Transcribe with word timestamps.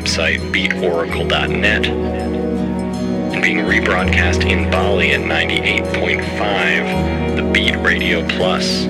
website, 0.00 0.40
beatoracle.net, 0.50 1.86
and 1.86 3.42
being 3.42 3.58
rebroadcast 3.58 4.48
in 4.48 4.70
Bali 4.70 5.10
at 5.10 5.20
98.5, 5.20 7.36
the 7.36 7.42
Beat 7.52 7.76
Radio 7.84 8.26
Plus. 8.26 8.84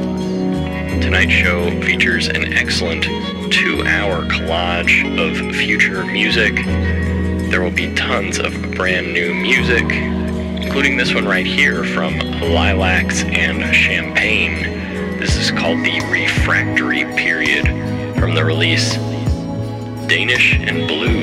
Tonight's 1.03 1.33
show 1.33 1.69
features 1.83 2.29
an 2.29 2.53
excellent 2.53 3.03
two 3.53 3.85
hour 3.87 4.25
collage 4.27 5.03
of 5.19 5.37
future 5.57 6.05
music. 6.05 6.55
There 7.51 7.61
will 7.61 7.73
be 7.73 7.93
tons 7.97 8.39
of 8.39 8.53
brand 8.77 9.13
new 9.13 9.35
music, 9.35 9.91
including 10.63 10.97
this 10.97 11.13
one 11.13 11.27
right 11.27 11.47
here 11.47 11.83
from 11.83 12.21
Lilacs 12.41 13.25
and 13.25 13.75
Champagne. 13.75 15.19
This 15.19 15.37
is 15.37 15.51
called 15.51 15.79
the 15.79 16.01
Refractory 16.09 17.05
Period 17.17 17.67
from 18.17 18.37
the 18.37 18.45
release 18.45 18.97
Danish 20.11 20.55
and 20.55 20.89
Blue. 20.89 21.23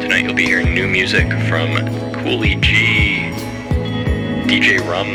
Tonight 0.00 0.24
you'll 0.24 0.34
be 0.34 0.44
hearing 0.44 0.72
new 0.72 0.86
music 0.86 1.26
from 1.48 1.74
Cooly 2.12 2.54
G, 2.54 3.32
DJ 4.46 4.78
Rum, 4.88 5.08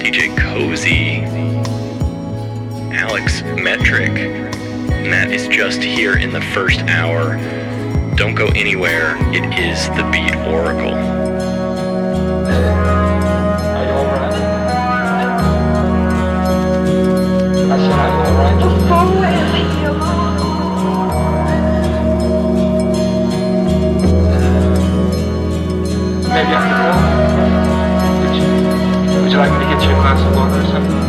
DJ 0.00 0.34
Koze, 0.34 1.22
Alex 2.92 3.42
Metric. 3.42 4.10
And 4.10 5.12
that 5.12 5.30
is 5.30 5.46
just 5.46 5.80
here 5.80 6.16
in 6.16 6.32
the 6.32 6.40
first 6.40 6.80
hour. 6.80 7.36
Don't 8.16 8.34
go 8.34 8.48
anywhere. 8.56 9.14
It 9.32 9.56
is 9.56 9.86
the 9.90 10.02
Beat 10.10 10.34
Oracle. 10.52 11.19
Would 29.30 29.36
you 29.36 29.42
like 29.42 29.52
me 29.52 29.64
to 29.64 29.72
get 29.72 29.88
you 29.88 29.90
a 29.90 30.00
glass 30.00 30.20
of 30.26 30.34
water 30.34 30.60
or 30.60 30.64
something? 30.64 30.99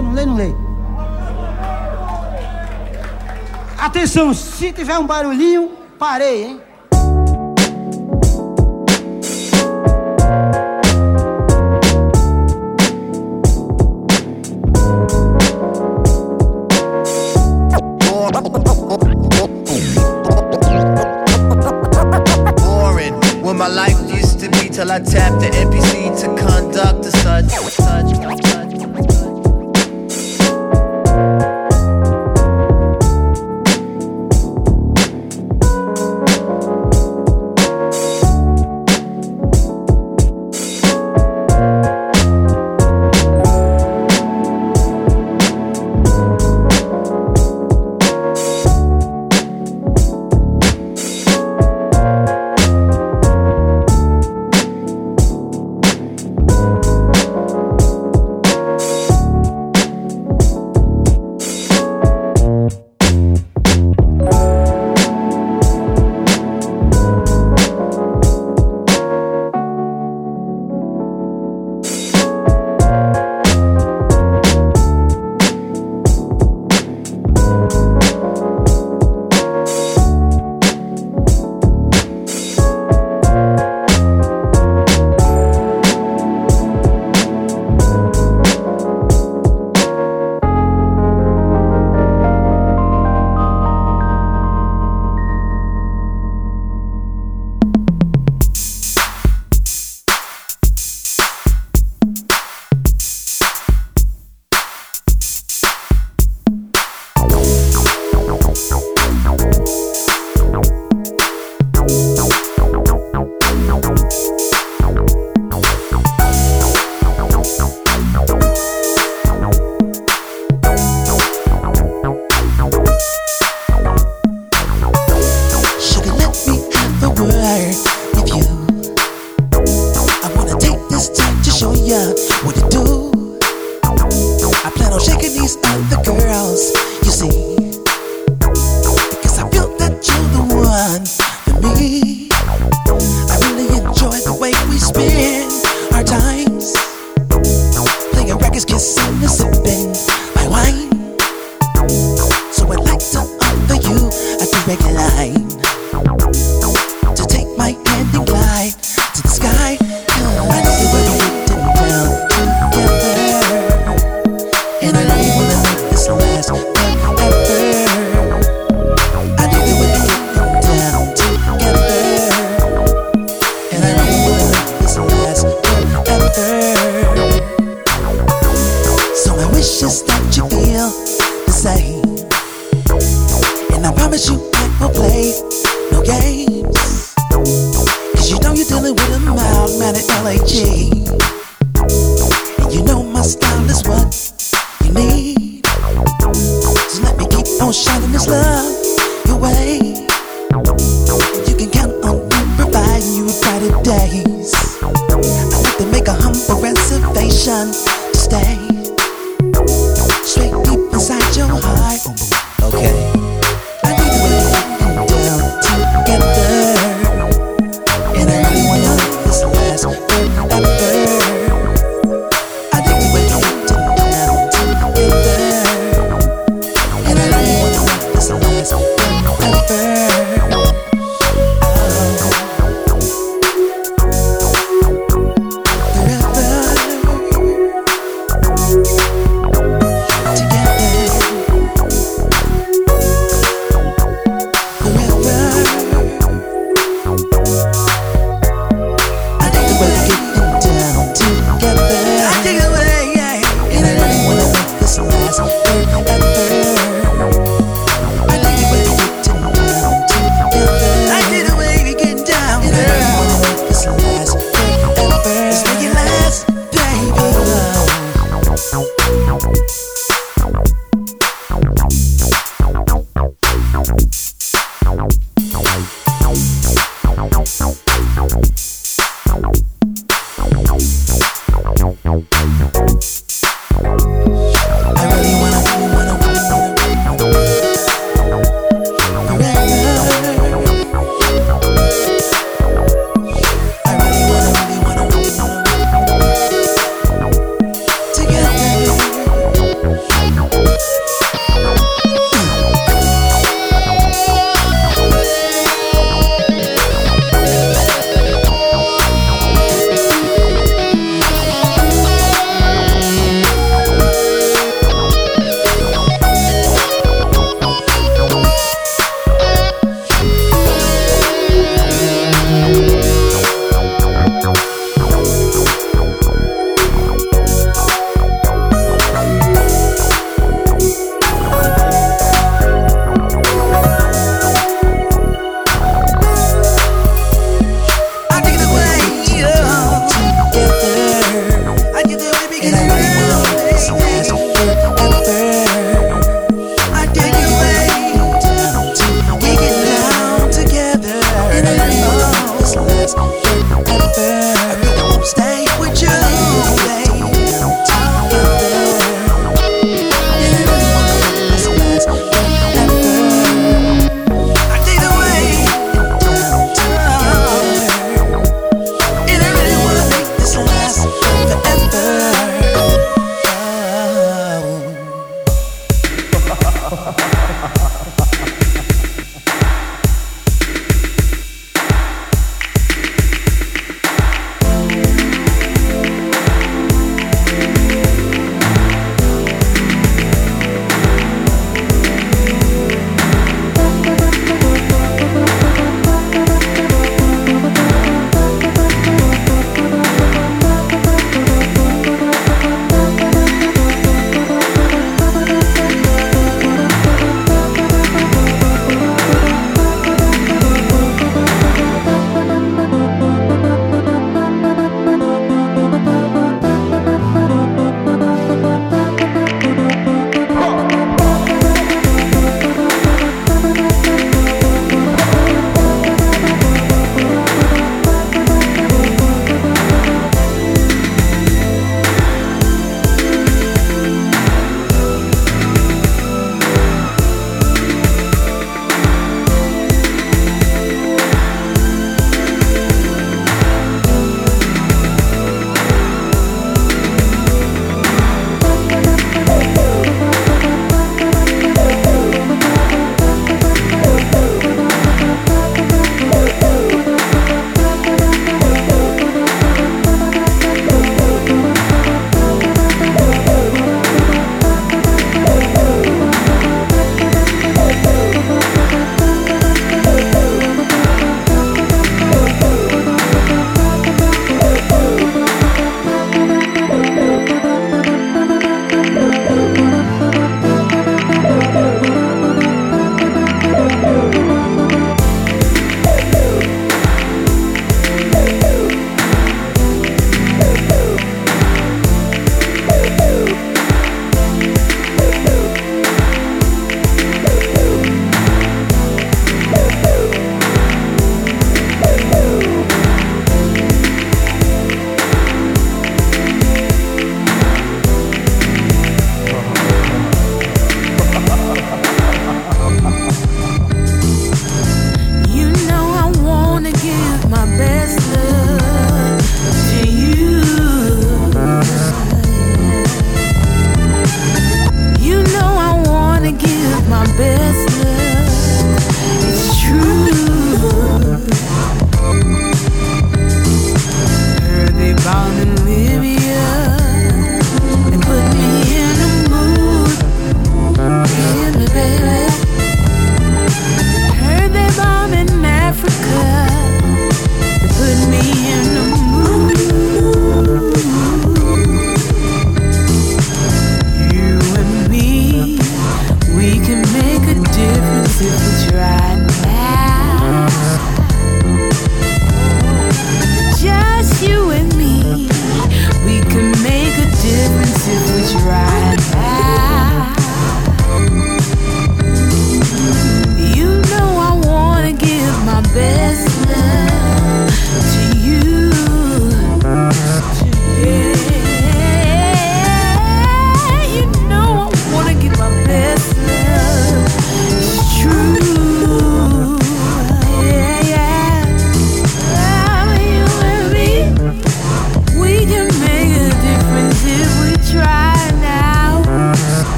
eu 0.00 0.02
não 0.02 0.12
leio, 0.12 0.26
não 0.26 0.36
leio. 0.36 0.70
Atenção, 3.78 4.34
se 4.34 4.72
tiver 4.72 4.98
um 4.98 5.06
barulhinho, 5.06 5.72
parei, 5.98 6.44
hein? 6.44 6.60
till 24.80 24.90
I 24.90 24.98
tap 24.98 25.38
the 25.40 25.59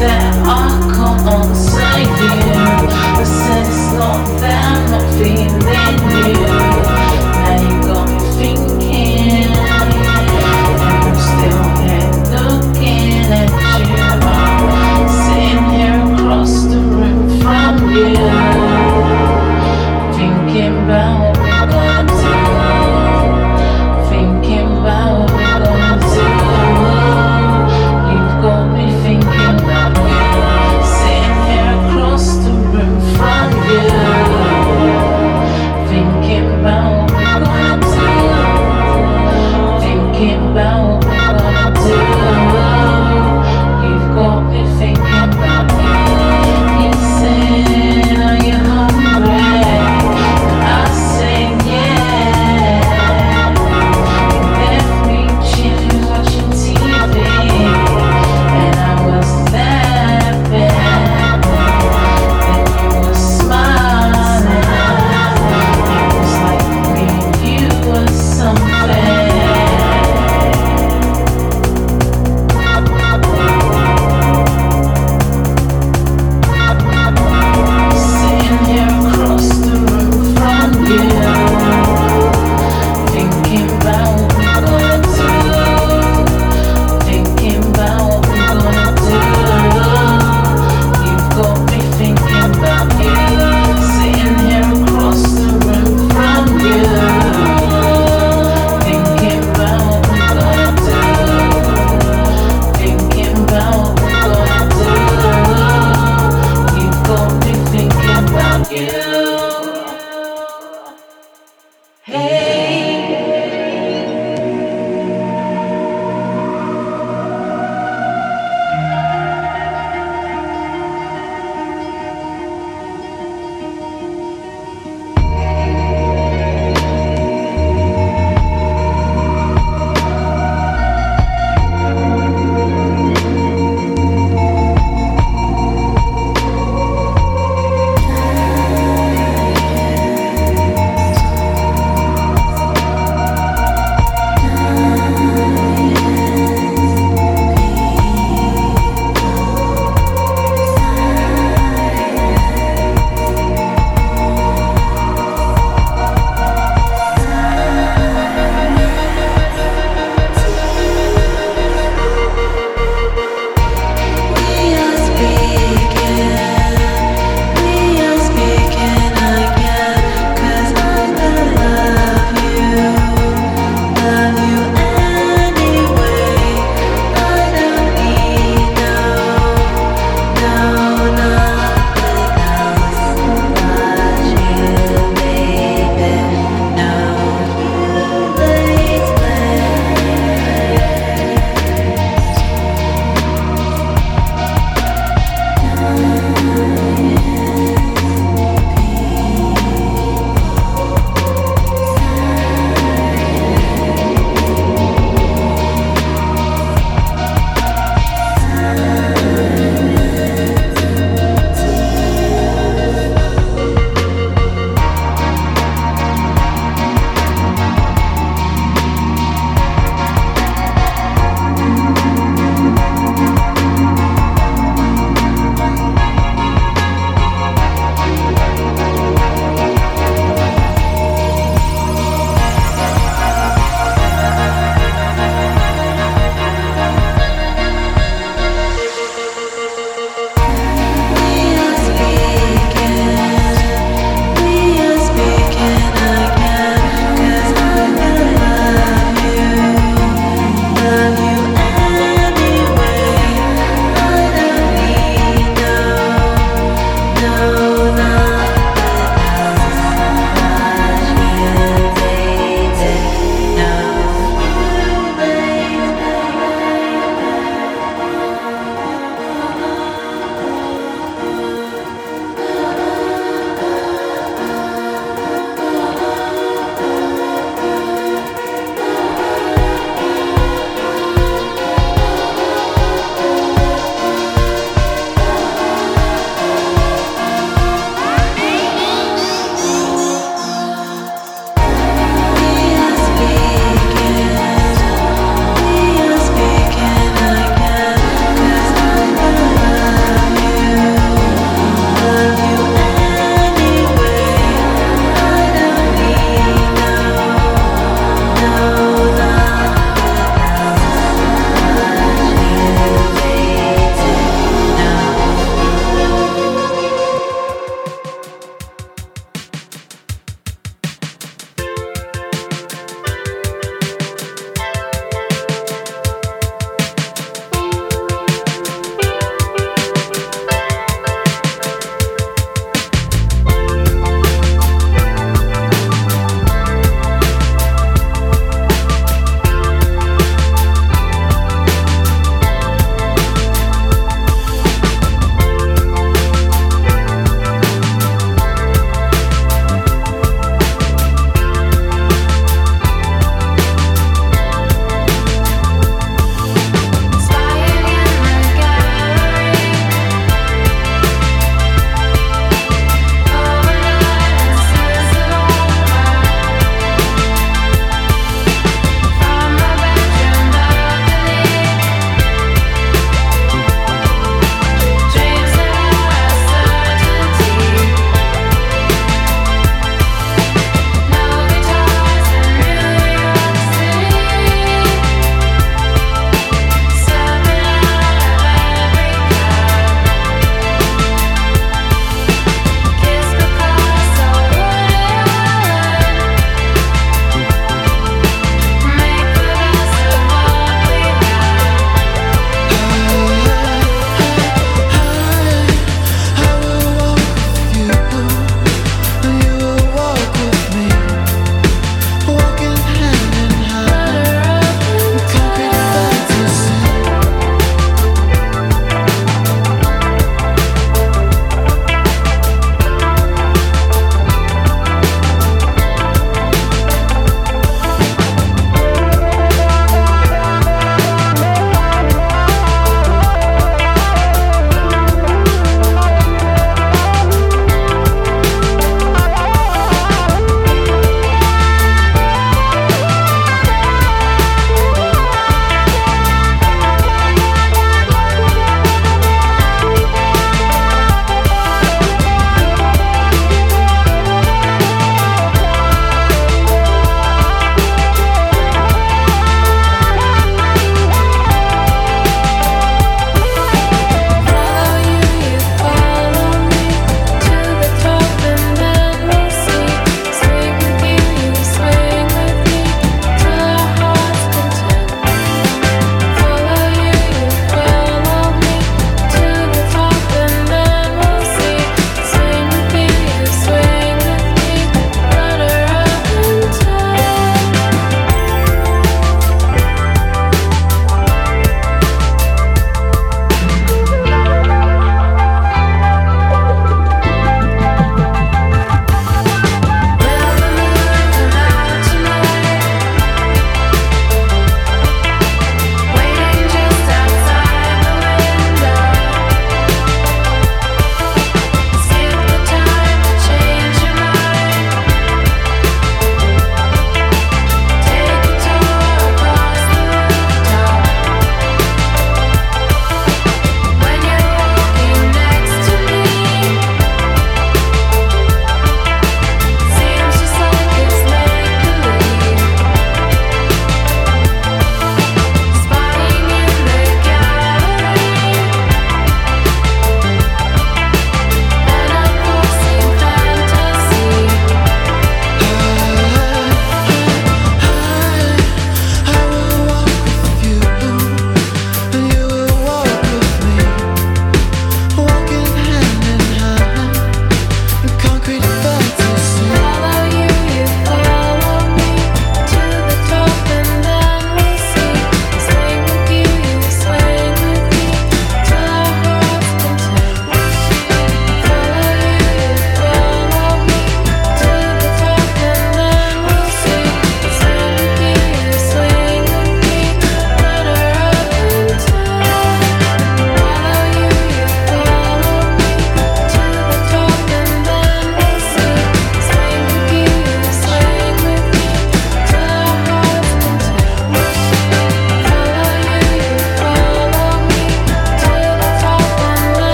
that 0.00 0.32
I 0.46 0.94
come 0.94 1.28
on. 1.28 2.47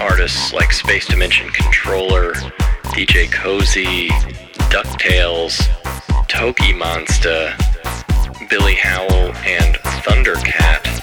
artists 0.00 0.52
like 0.52 0.72
Space 0.72 1.06
Dimension 1.06 1.48
Controller, 1.50 2.32
DJ 2.94 3.26
Koze, 3.26 4.08
Ducktails, 4.70 5.60
Toki 6.28 6.72
Monster, 6.72 7.54
Billy 8.48 8.74
Howell, 8.74 9.34
and 9.44 9.76
Thundercat. 10.04 11.02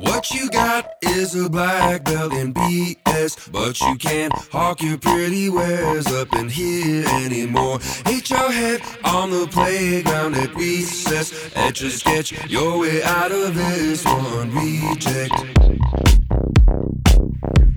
What 0.00 0.30
you 0.30 0.50
got 0.50 0.94
is 1.02 1.34
a 1.34 1.48
black 1.48 2.04
belt 2.04 2.32
in 2.32 2.52
BS, 2.52 3.50
but 3.52 3.80
you 3.80 3.96
can't 3.96 4.32
hawk 4.32 4.82
your 4.82 4.98
pretty 4.98 5.48
wares 5.48 6.06
up 6.08 6.34
in 6.34 6.48
here 6.48 7.06
anymore. 7.08 7.78
Hit 8.06 8.30
your 8.30 8.50
head 8.50 8.80
on 9.04 9.30
the 9.30 9.46
playground 9.46 10.34
at 10.34 10.54
recess, 10.54 11.50
etch 11.54 11.82
a 11.82 11.90
sketch 11.90 12.32
your 12.48 12.78
way 12.78 13.02
out 13.02 13.30
of 13.30 13.54
this 13.54 14.04
one 14.04 14.50
reject. 14.54 16.17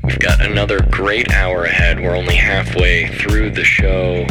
We've 0.03 0.17
got 0.17 0.43
another 0.43 0.79
great 0.89 1.31
hour 1.31 1.65
ahead. 1.65 1.99
We're 1.99 2.15
only 2.15 2.35
halfway 2.35 3.07
through 3.19 3.51
the 3.51 3.63
show. 3.63 4.25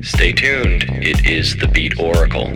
Stay 0.00 0.32
tuned. 0.32 0.84
It 1.02 1.26
is 1.26 1.56
the 1.56 1.66
Beat 1.66 1.98
Oracle. 1.98 2.50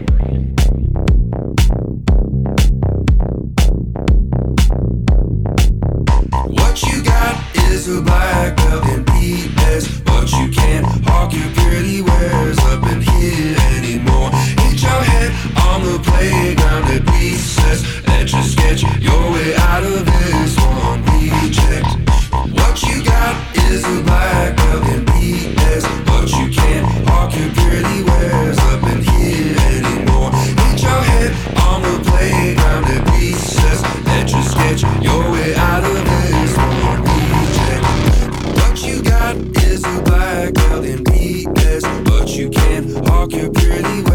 What 6.47 6.83
you 6.85 7.03
got 7.03 7.57
is 7.57 7.89
a 7.89 8.01
black 8.01 8.57
belt 8.57 8.85
in 8.87 9.05
BS, 9.07 10.05
but 10.05 10.31
you 10.31 10.51
can't 10.53 10.87
hawk 11.07 11.33
your 11.33 11.51
pretty 11.55 12.01
wares 12.01 12.59
up 12.61 12.85
in 12.93 13.01
here 13.01 13.57
anymore. 13.74 14.31
Hit 14.31 14.81
your 14.81 15.03
head 15.03 15.33
on 15.66 15.83
the 15.83 15.99
playground 15.99 16.85
at 16.95 17.03
recess, 17.11 17.83
and 18.07 18.28
just 18.28 18.53
sketch 18.53 18.83
your 19.01 19.33
way 19.33 19.57
out 19.57 19.83
of 19.83 20.07
this 20.07 20.57
one 20.59 21.03
reject. 21.18 22.10
What 22.49 22.82
you 22.82 23.05
got 23.05 23.36
is 23.57 23.84
a 23.84 24.03
black 24.03 24.57
belt 24.57 24.84
in 24.88 25.05
BS, 25.05 25.84
but 26.07 26.30
you 26.30 26.49
can't 26.51 26.86
hawk 27.07 27.36
your 27.36 27.51
pretty 27.51 28.03
wares 28.03 28.59
up 28.59 28.82
in 28.84 29.03
here 29.03 29.57
anymore. 29.76 30.32
Hit 30.32 30.82
your 30.82 31.03
head 31.03 31.32
on 31.68 31.82
the 31.82 32.01
sketch 34.43 34.82
your 35.03 35.30
way 35.30 35.55
out 35.55 35.84
of 35.84 35.93
this. 35.93 36.57
What 38.57 38.82
you 38.82 39.03
got 39.03 39.36
is 39.62 39.84
a 39.84 40.03
black 40.03 40.55
belt 40.55 40.84
in 40.84 41.05
but 42.05 42.28
you 42.30 42.49
can't 42.49 43.07
hawk 43.07 43.32
your 43.32 43.51
pretty. 43.51 44.10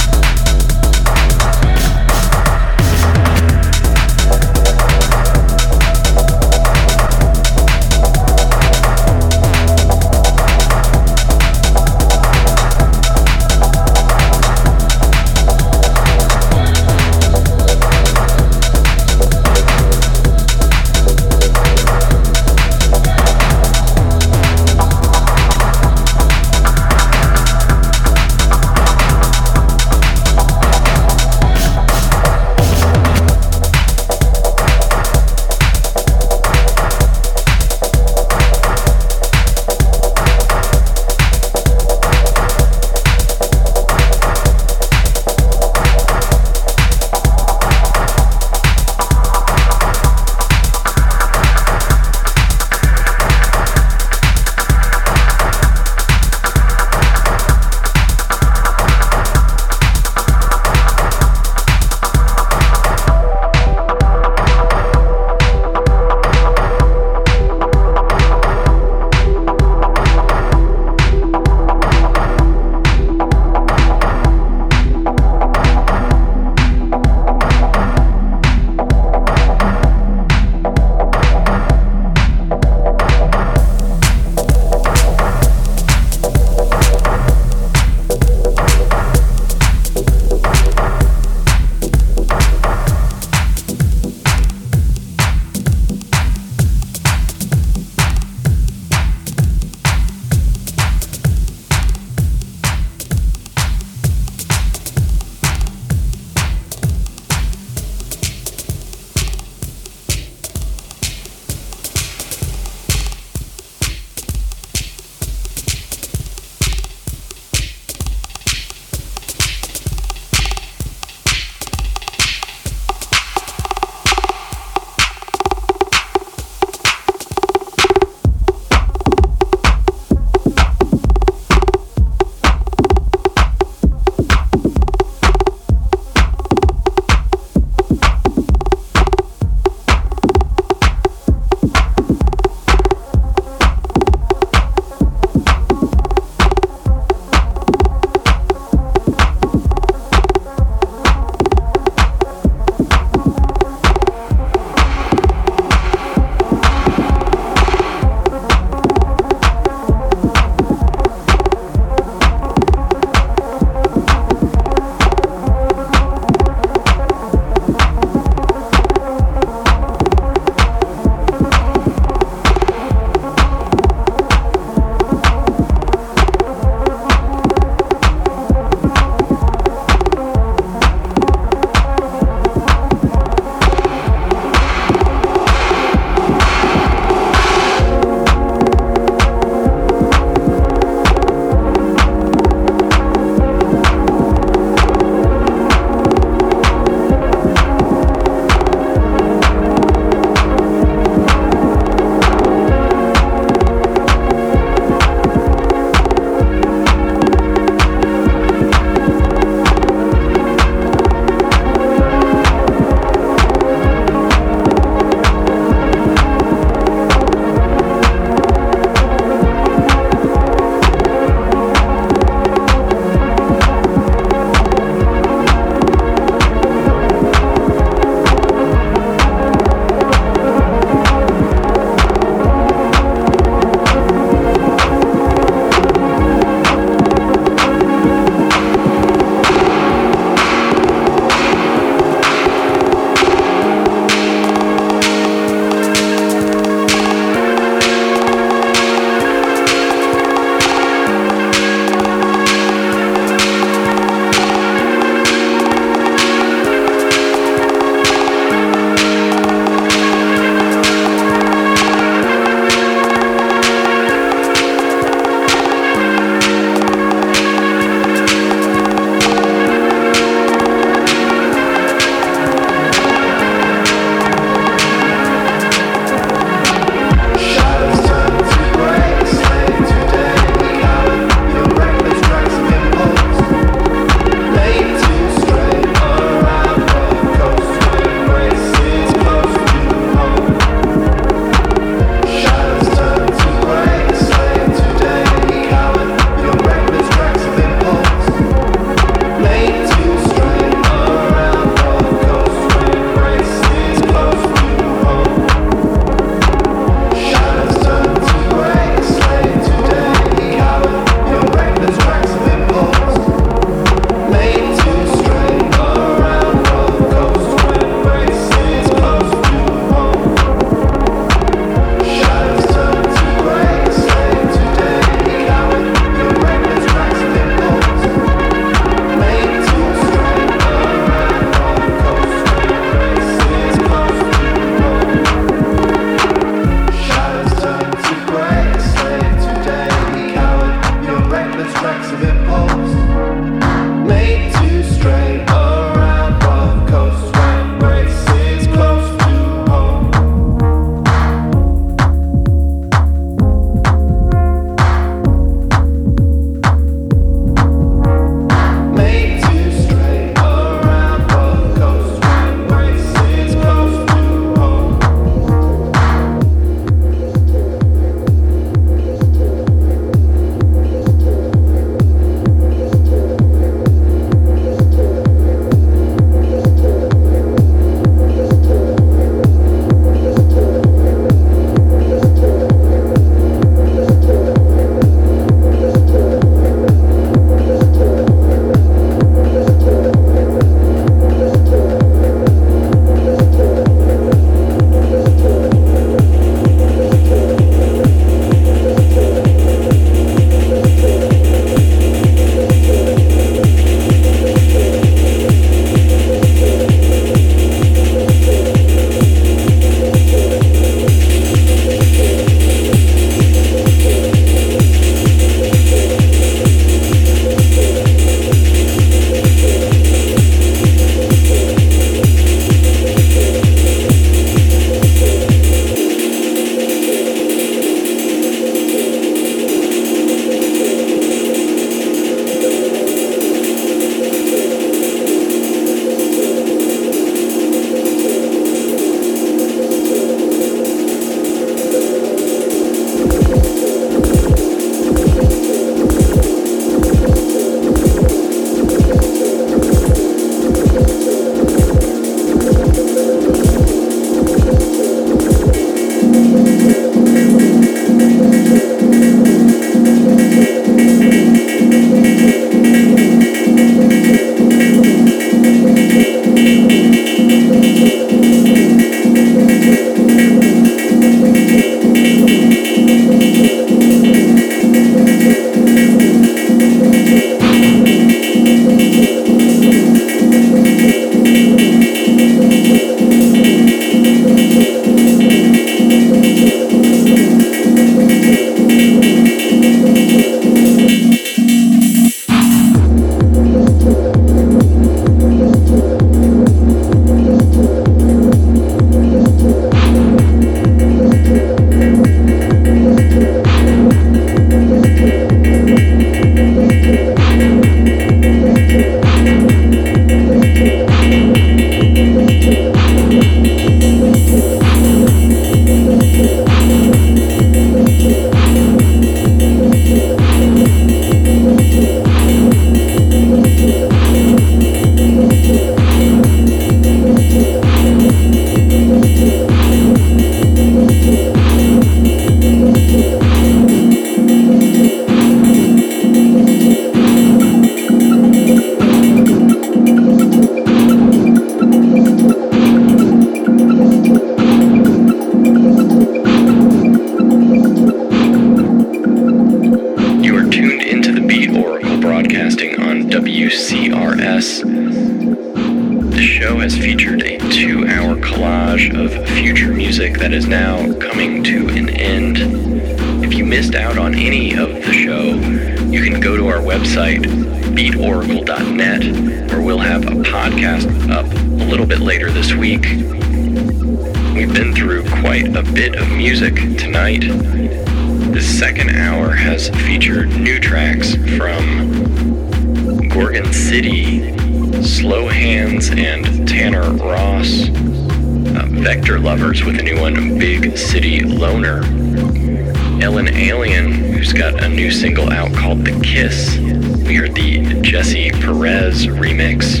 Ellen 593.26 593.48
Allien, 593.48 594.12
who's 594.12 594.52
got 594.52 594.84
a 594.84 594.88
new 594.88 595.10
single 595.10 595.52
out 595.52 595.74
called 595.74 596.04
The 596.04 596.12
Kiss. 596.20 596.78
We 597.26 597.34
heard 597.34 597.56
the 597.56 598.00
Jesse 598.00 598.52
Perez 598.52 599.26
remix. 599.26 600.00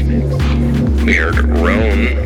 We 1.04 1.14
heard 1.14 1.34
Roan 1.58 2.22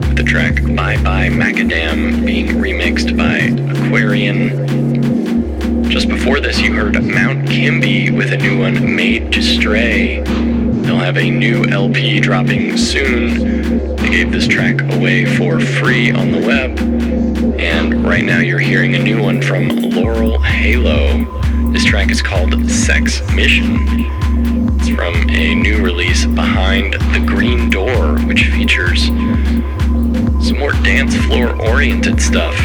with 0.00 0.16
the 0.16 0.24
track 0.24 0.56
Bye 0.74 1.00
Bye 1.04 1.28
Macadam 1.28 2.26
being 2.26 2.48
remixed 2.48 3.16
by 3.16 3.54
Aquarian. 3.86 5.88
Just 5.88 6.08
before 6.08 6.40
this, 6.40 6.60
you 6.60 6.74
heard 6.74 7.00
Mount 7.04 7.48
Kimbie 7.48 8.10
with 8.10 8.32
a 8.32 8.36
new 8.36 8.58
one, 8.58 8.96
Made 8.96 9.32
to 9.34 9.40
Stray. 9.40 10.22
They'll 10.22 10.96
have 10.96 11.18
a 11.18 11.30
new 11.30 11.66
LP 11.66 12.18
dropping 12.18 12.76
soon. 12.76 13.94
They 13.94 14.10
gave 14.10 14.32
this 14.32 14.48
track 14.48 14.82
away 14.92 15.24
for 15.24 15.60
free 15.60 16.10
on 16.10 16.32
the 16.32 16.44
web. 16.44 16.89
And 17.60 18.06
right 18.06 18.24
now, 18.24 18.38
you're 18.38 18.58
hearing 18.58 18.94
a 18.94 18.98
new 18.98 19.22
one 19.22 19.42
from 19.42 19.68
Laurel 19.68 20.40
Halo. 20.40 21.24
This 21.72 21.84
track 21.84 22.10
is 22.10 22.22
called 22.22 22.54
Sex 22.70 23.20
Mission. 23.34 23.76
It's 24.78 24.88
from 24.88 25.14
a 25.28 25.54
new 25.54 25.84
release, 25.84 26.24
Behind 26.24 26.94
the 26.94 27.22
Green 27.26 27.68
Door, 27.68 28.20
which 28.20 28.44
features 28.46 29.08
some 29.08 30.58
more 30.58 30.72
dance 30.72 31.14
floor 31.26 31.54
oriented 31.60 32.22
stuff. 32.22 32.56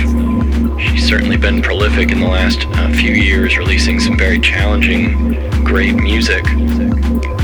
She's 0.79 1.05
certainly 1.05 1.35
been 1.35 1.61
prolific 1.61 2.13
in 2.13 2.21
the 2.21 2.27
last 2.27 2.65
uh, 2.65 2.89
few 2.93 3.15
years, 3.15 3.57
releasing 3.57 3.99
some 3.99 4.17
very 4.17 4.39
challenging, 4.39 5.33
great 5.65 5.95
music. 5.95 6.45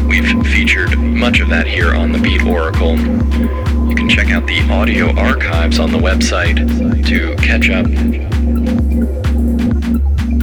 We've 0.07 0.25
featured 0.47 0.97
much 0.97 1.41
of 1.41 1.49
that 1.49 1.67
here 1.67 1.93
on 1.93 2.13
the 2.13 2.19
Beat 2.19 2.43
Oracle. 2.43 2.95
Can 4.01 4.09
check 4.09 4.31
out 4.31 4.47
the 4.47 4.67
audio 4.71 5.15
archives 5.15 5.77
on 5.77 5.91
the 5.91 5.97
website 5.99 6.57
to 7.05 7.35
catch 7.35 7.69
up. 7.69 7.85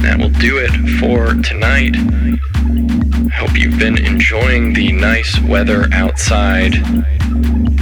That 0.01 0.17
will 0.17 0.29
do 0.29 0.59
it 0.59 0.71
for 0.97 1.33
tonight. 1.43 1.93
Hope 3.33 3.59
you've 3.59 3.77
been 3.77 3.97
enjoying 3.97 4.71
the 4.71 4.93
nice 4.93 5.41
weather 5.41 5.89
outside. 5.91 6.75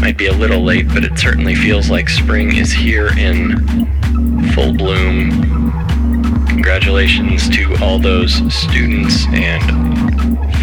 Might 0.02 0.18
be 0.18 0.26
a 0.26 0.34
little 0.34 0.64
late, 0.64 0.88
but 0.88 1.04
it 1.04 1.20
certainly 1.20 1.54
feels 1.54 1.92
like 1.92 2.10
spring 2.10 2.56
is 2.56 2.72
here 2.72 3.16
in 3.16 3.60
full 4.54 4.74
bloom. 4.74 5.30
Congratulations 6.48 7.48
to 7.50 7.78
all 7.84 8.00
those 8.00 8.34
students 8.52 9.28
and 9.28 9.62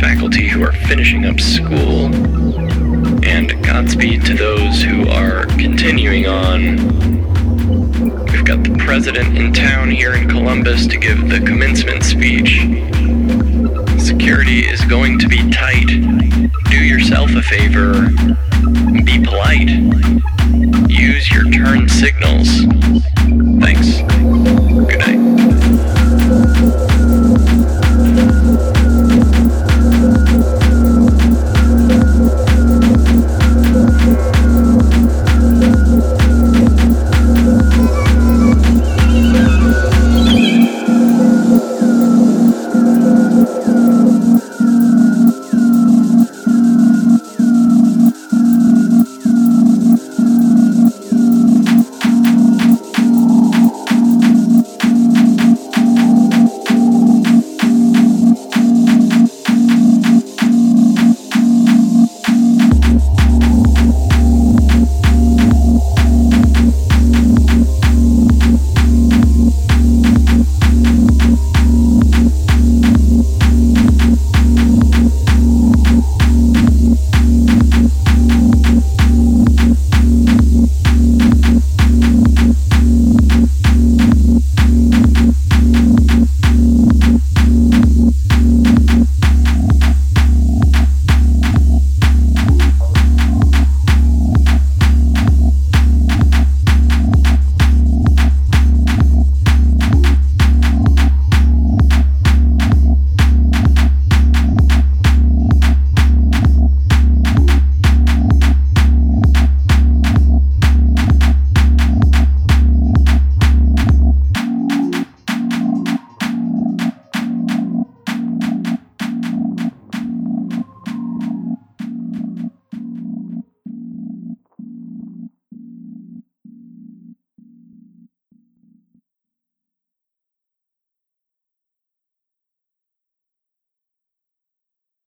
faculty 0.00 0.48
who 0.48 0.64
are 0.64 0.72
finishing 0.72 1.24
up 1.24 1.38
school. 1.38 2.10
And 3.34 3.50
Godspeed 3.64 4.24
to 4.26 4.34
those 4.34 4.80
who 4.80 5.08
are 5.08 5.44
continuing 5.46 6.28
on. 6.28 6.76
We've 8.26 8.44
got 8.44 8.62
the 8.62 8.76
president 8.78 9.36
in 9.36 9.52
town 9.52 9.90
here 9.90 10.14
in 10.14 10.28
Columbus 10.28 10.86
to 10.86 10.96
give 10.96 11.28
the 11.28 11.40
commencement 11.40 12.04
speech. 12.04 12.60
Security 14.00 14.60
is 14.60 14.84
going 14.84 15.18
to 15.18 15.26
be 15.26 15.50
tight. 15.50 15.88
Do 16.70 16.76
yourself 16.76 17.32
a 17.34 17.42
favor. 17.42 18.08
Be 19.02 19.24
polite. 19.24 19.68
Use 20.88 21.28
your 21.32 21.50
turn 21.50 21.88
signals. 21.88 22.64